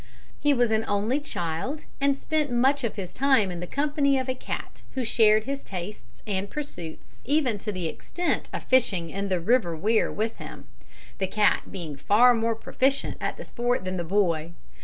He 0.39 0.51
was 0.51 0.71
an 0.71 0.83
only 0.87 1.19
child 1.19 1.85
and 2.01 2.17
spent 2.17 2.49
much 2.51 2.83
of 2.83 2.95
his 2.95 3.13
time 3.13 3.51
in 3.51 3.59
the 3.59 3.67
company 3.67 4.17
of 4.17 4.27
a 4.27 4.33
cat 4.33 4.81
who 4.95 5.03
shared 5.05 5.43
his 5.43 5.63
tastes 5.63 6.23
and 6.25 6.49
pursuits 6.49 7.19
even 7.23 7.59
to 7.59 7.71
the 7.71 7.87
extent 7.87 8.49
of 8.51 8.63
fishing 8.63 9.11
in 9.11 9.29
the 9.29 9.39
River 9.39 9.77
Weir 9.77 10.11
with 10.11 10.37
him, 10.37 10.65
the 11.19 11.27
cat 11.27 11.71
being 11.71 11.95
far 11.97 12.33
more 12.33 12.55
proficient 12.55 13.17
at 13.21 13.37
the 13.37 13.45
sport 13.45 13.83
than 13.85 13.97
the 13.97 14.03
boy. 14.03 14.53